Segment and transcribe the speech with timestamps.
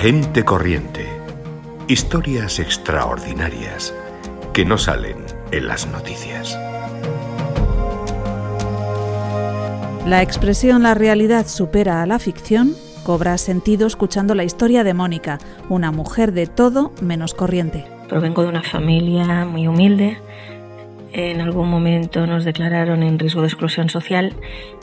[0.00, 1.04] Gente corriente.
[1.88, 3.92] Historias extraordinarias
[4.52, 5.16] que no salen
[5.50, 6.56] en las noticias.
[10.06, 15.40] La expresión la realidad supera a la ficción cobra sentido escuchando la historia de Mónica,
[15.68, 17.84] una mujer de todo menos corriente.
[18.08, 20.16] Provengo de una familia muy humilde.
[21.12, 24.34] En algún momento nos declararon en riesgo de exclusión social,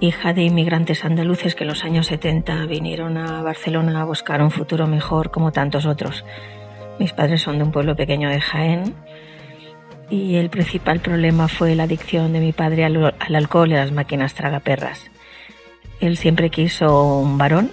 [0.00, 4.50] hija de inmigrantes andaluces que en los años 70 vinieron a Barcelona a buscar un
[4.50, 6.24] futuro mejor como tantos otros.
[6.98, 8.94] Mis padres son de un pueblo pequeño de Jaén
[10.10, 13.78] y el principal problema fue la adicción de mi padre al, al alcohol y a
[13.78, 15.10] las máquinas tragaperras.
[16.00, 17.70] Él siempre quiso un varón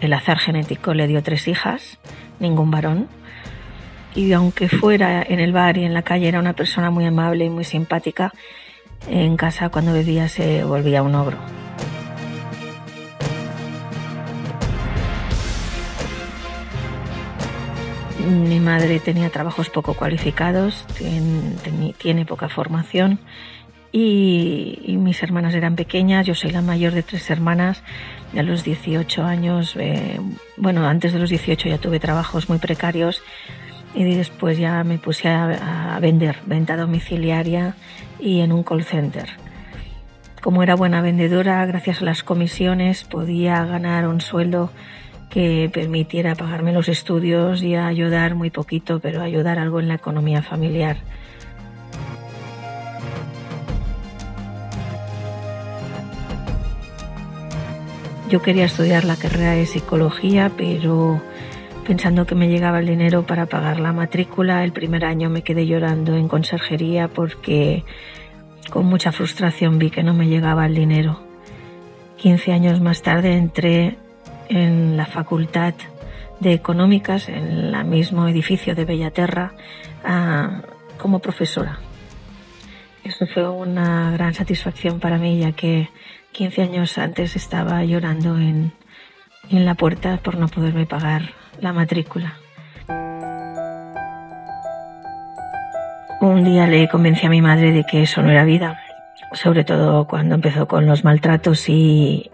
[0.00, 1.98] el azar genético le dio tres hijas,
[2.38, 3.08] ningún varón.
[4.14, 7.44] Y aunque fuera en el bar y en la calle era una persona muy amable
[7.44, 8.32] y muy simpática,
[9.08, 11.38] en casa cuando bebía se volvía un ogro.
[18.26, 23.18] Mi madre tenía trabajos poco cualificados, tiene, tiene poca formación.
[23.92, 27.82] Y, mis hermanas eran pequeñas, yo soy la mayor de tres hermanas,
[28.36, 30.20] a los 18 años, eh,
[30.56, 33.22] bueno, antes de los 18 ya tuve trabajos muy precarios
[33.94, 37.74] y después ya me puse a, a vender, venta domiciliaria
[38.18, 39.28] y en un call center.
[40.40, 44.70] Como era buena vendedora, gracias a las comisiones podía ganar un sueldo
[45.30, 50.42] que permitiera pagarme los estudios y ayudar muy poquito, pero ayudar algo en la economía
[50.42, 50.96] familiar.
[58.28, 61.20] Yo quería estudiar la carrera de psicología, pero
[61.84, 65.66] pensando que me llegaba el dinero para pagar la matrícula, el primer año me quedé
[65.66, 67.84] llorando en conserjería porque
[68.70, 71.20] con mucha frustración vi que no me llegaba el dinero.
[72.18, 73.96] 15 años más tarde entré
[74.48, 75.74] en la Facultad
[76.38, 79.52] de Económicas, en el mismo edificio de Bellaterra,
[80.98, 81.78] como profesora.
[83.04, 85.88] Eso fue una gran satisfacción para mí, ya que
[86.32, 88.72] 15 años antes estaba llorando en,
[89.50, 92.34] en la puerta por no poderme pagar la matrícula.
[96.20, 98.78] Un día le convencí a mi madre de que eso no era vida,
[99.32, 102.30] sobre todo cuando empezó con los maltratos y,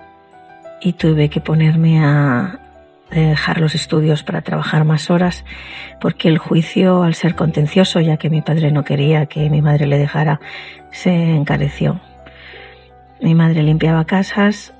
[0.80, 2.58] y tuve que ponerme a
[3.10, 5.44] dejar los estudios para trabajar más horas,
[6.00, 9.86] porque el juicio, al ser contencioso, ya que mi padre no quería que mi madre
[9.86, 10.40] le dejara,
[10.90, 12.00] se encareció.
[13.20, 14.74] Mi madre limpiaba casas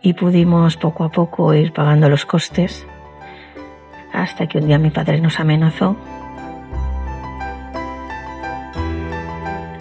[0.00, 2.86] y pudimos poco a poco ir pagando los costes
[4.16, 5.96] hasta que un día mi padre nos amenazó.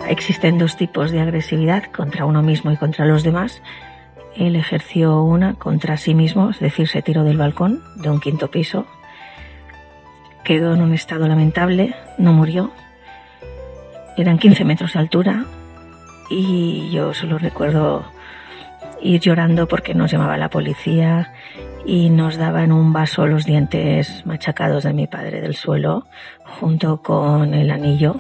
[0.10, 3.62] Existen dos tipos de agresividad, contra uno mismo y contra los demás.
[4.36, 8.52] Él ejerció una contra sí mismo, es decir, se tiró del balcón de un quinto
[8.52, 8.86] piso.
[10.44, 12.72] Quedó en un estado lamentable, no murió.
[14.18, 15.46] Eran 15 metros de altura,
[16.30, 18.06] y yo solo recuerdo
[19.02, 21.34] ir llorando porque nos llamaba la policía
[21.86, 26.08] y nos daban un vaso los dientes machacados de mi padre del suelo
[26.44, 28.16] junto con el anillo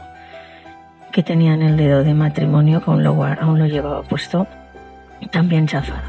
[1.11, 4.47] que tenía en el dedo de matrimonio que aún lo, aún lo llevaba puesto
[5.31, 6.01] también chafado.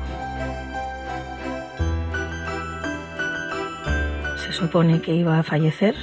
[4.37, 5.95] Se supone que iba a fallecer,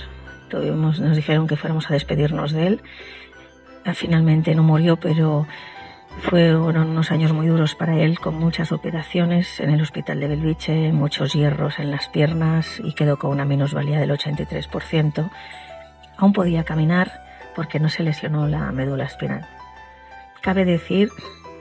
[0.49, 2.81] Tuvimos, nos dijeron que fuéramos a despedirnos de él.
[3.95, 5.47] Finalmente no murió, pero
[6.21, 10.91] fueron unos años muy duros para él, con muchas operaciones en el hospital de Belviche,
[10.91, 15.29] muchos hierros en las piernas y quedó con una minusvalía del 83%.
[16.17, 17.23] Aún podía caminar
[17.55, 19.45] porque no se lesionó la médula espinal.
[20.41, 21.09] Cabe decir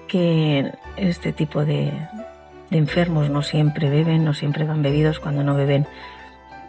[0.09, 1.93] que este tipo de,
[2.71, 5.21] enfermos no siempre beben, no siempre van bebidos.
[5.21, 5.87] Cuando no beben,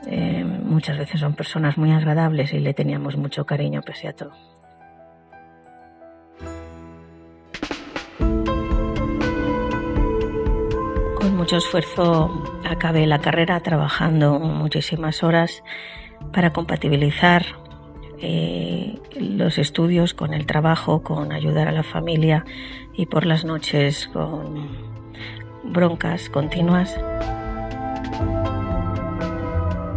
[0.08, 4.32] eh, muchas veces son personas muy agradables y le teníamos mucho cariño pese a todo.
[11.44, 15.62] Mucho esfuerzo acabé la carrera trabajando muchísimas horas
[16.32, 17.44] para compatibilizar
[18.22, 22.46] eh, los estudios con el trabajo, con ayudar a la familia
[22.94, 24.70] y por las noches con
[25.66, 26.98] broncas continuas.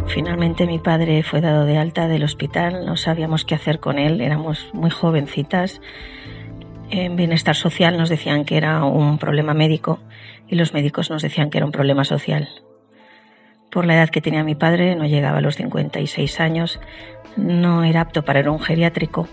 [0.07, 4.19] Finalmente mi padre fue dado de alta del hospital, no sabíamos qué hacer con él,
[4.19, 5.79] éramos muy jovencitas.
[6.89, 9.99] En bienestar social nos decían que era un problema médico
[10.47, 12.47] y los médicos nos decían que era un problema social.
[13.69, 16.79] Por la edad que tenía mi padre, no llegaba a los 56 años,
[17.35, 19.27] no era apto para un geriátrico,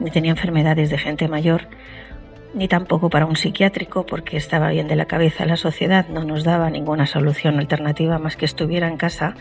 [0.00, 1.68] ni tenía enfermedades de gente mayor,
[2.52, 5.46] ni tampoco para un psiquiátrico porque estaba bien de la cabeza.
[5.46, 9.36] La sociedad no nos daba ninguna solución alternativa más que estuviera en casa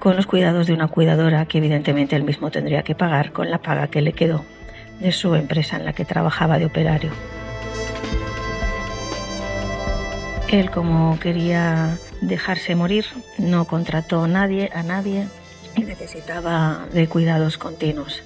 [0.00, 3.58] con los cuidados de una cuidadora que evidentemente él mismo tendría que pagar con la
[3.58, 4.44] paga que le quedó
[5.00, 7.10] de su empresa en la que trabajaba de operario.
[10.48, 13.06] Él, como quería dejarse morir,
[13.38, 15.26] no contrató a nadie, a nadie
[15.74, 18.22] y necesitaba de cuidados continuos.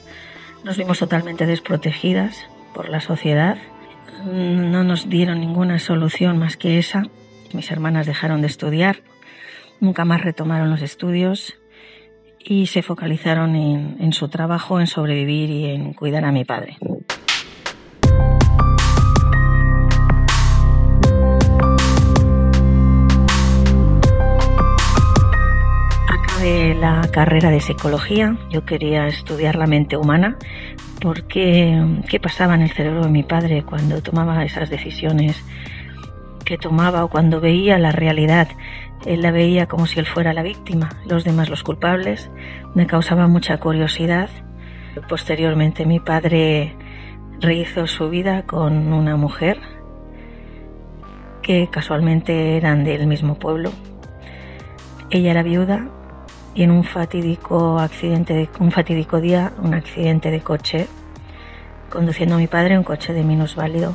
[0.64, 3.56] Nos vimos totalmente desprotegidas por la sociedad.
[4.24, 7.04] No nos dieron ninguna solución más que esa.
[7.52, 9.02] Mis hermanas dejaron de estudiar,
[9.80, 11.54] nunca más retomaron los estudios
[12.44, 16.76] y se focalizaron en, su trabajo, en sobrevivir y en cuidar a mi padre.
[26.80, 30.36] la carrera de psicología, yo quería estudiar la mente humana
[31.00, 31.76] porque
[32.08, 35.44] qué pasaba en el cerebro de mi padre cuando tomaba esas decisiones
[36.48, 38.48] que tomaba o cuando veía la realidad.
[39.04, 42.30] Él la veía como si él fuera la víctima, los demás los culpables.
[42.74, 44.30] Me causaba mucha curiosidad.
[45.10, 46.74] Posteriormente mi padre
[47.38, 49.60] rehizo su vida con una mujer
[51.42, 53.70] que casualmente eran del mismo pueblo.
[55.10, 55.86] Ella era viuda
[56.54, 60.88] y en un fatídico accidente, de, un fatídico día, un accidente de coche,
[61.90, 63.92] conduciendo a mi padre, un coche de minusválido,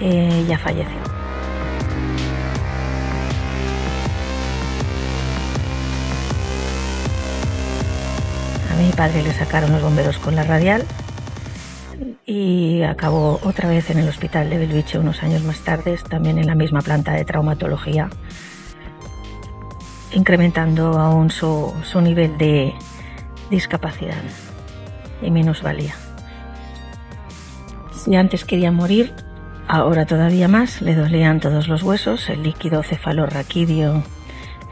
[0.00, 1.19] eh, ya falleció.
[8.90, 10.84] Mi padre le sacaron los bomberos con la radial
[12.26, 16.48] y acabó otra vez en el hospital de Belviche unos años más tarde, también en
[16.48, 18.10] la misma planta de traumatología
[20.12, 21.72] incrementando aún su,
[22.02, 22.74] nivel de
[23.48, 24.24] discapacidad
[25.22, 25.94] y minusvalía.
[27.94, 29.14] Si antes quería morir,
[29.68, 34.02] ahora todavía más, le dolían todos los huesos, el líquido cefalorraquídeo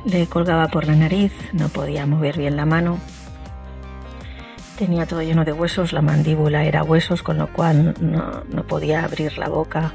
[0.06, 2.98] le colgaba por la nariz, no podía mover bien la mano,
[4.78, 9.36] tenía todo lleno de huesos, la mandíbula era huesos, con lo cual no, podía abrir
[9.36, 9.92] la boca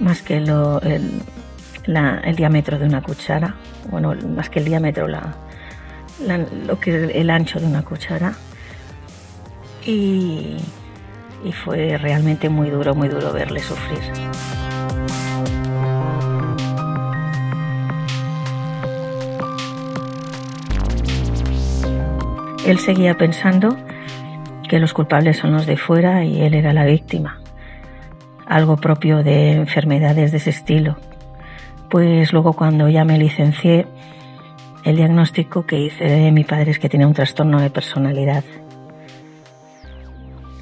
[0.00, 1.22] más que lo, el,
[1.86, 3.54] el diámetro de una cuchara,
[3.90, 5.34] bueno, más que el diámetro, la,
[6.66, 8.34] lo que el ancho de una cuchara.
[9.86, 10.58] Y,
[11.42, 14.02] y fue realmente muy duro, muy duro verle sufrir.
[22.66, 23.78] Él seguía pensando
[24.68, 27.40] que los culpables son los de fuera y él era la víctima,
[28.46, 30.96] algo propio de enfermedades de ese estilo
[31.88, 33.86] pues luego cuando ya me licencié,
[34.84, 38.44] el diagnóstico que hice de mi padre es que tenía un trastorno de personalidad.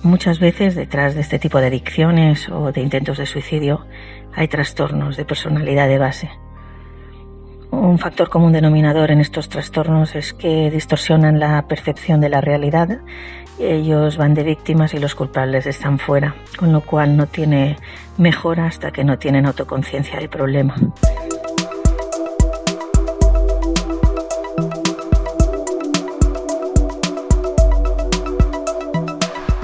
[0.03, 3.87] Muchas veces detrás de este tipo de adicciones o de intentos de suicidio
[4.35, 6.31] hay trastornos de personalidad de base.
[7.73, 13.01] Un factor común denominador en estos trastornos es que distorsionan la percepción de la realidad.
[13.59, 17.77] Ellos van de víctimas y los culpables están fuera, con lo cual no tiene
[18.19, 20.77] mejora hasta que no tienen autoconciencia del problema.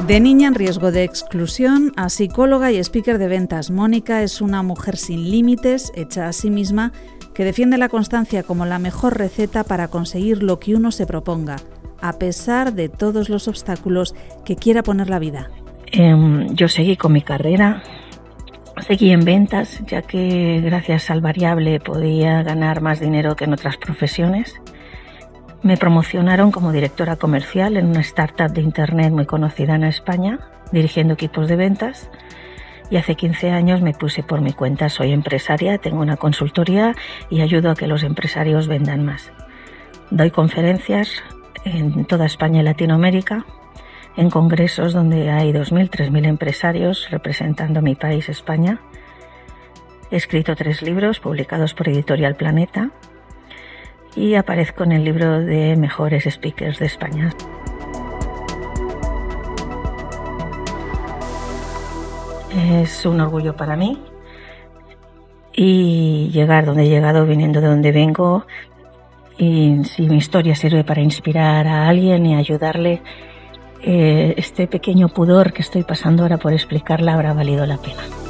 [0.07, 4.63] De niña en riesgo de exclusión a psicóloga y speaker de ventas, Mónica es una
[4.63, 6.93] mujer sin límites, hecha a sí misma,
[7.35, 11.57] que defiende la constancia como la mejor receta para conseguir lo que uno se proponga,
[12.01, 15.51] a pesar de todos los obstáculos que quiera poner la vida.
[15.93, 17.83] Em, yo seguí con mi carrera,
[18.87, 23.77] seguí en ventas, ya que gracias al variable podía ganar más dinero que en otras
[23.77, 24.61] profesiones.
[25.63, 30.41] Me promocionaron como directora comercial en una startup de Internet muy conocida en España,
[30.73, 32.11] dirigiendo equipos de ventas.
[32.93, 34.91] Y hace 15 años me puse por mi cuenta.
[34.91, 36.95] Soy empresaria, tengo una consultoría
[37.31, 39.33] y ayudo a que los empresarios vendan más.
[40.11, 41.23] Doy conferencias
[41.65, 43.47] en toda España y Latinoamérica,
[44.15, 48.79] en congresos donde hay 2.000, 3.000 empresarios representando mi país, España.
[50.11, 52.91] He escrito tres libros publicados por Editorial Planeta
[54.15, 57.31] y aparezco en el libro de mejores speakers de España.
[62.57, 63.99] Es un orgullo para mí
[65.55, 68.47] y llegar donde he llegado viniendo de donde vengo
[69.39, 73.03] y si mi historia sirve para inspirar a alguien y ayudarle,
[73.83, 78.22] eh, este pequeño pudor que estoy pasando ahora por explicarla habrá valido la pena.